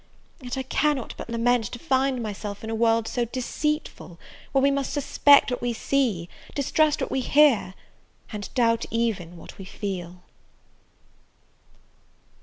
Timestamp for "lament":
1.29-1.65